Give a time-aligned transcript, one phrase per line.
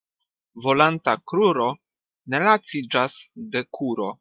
[0.67, 1.67] Volanta kruro
[2.33, 3.21] ne laciĝas
[3.55, 4.13] de kuro.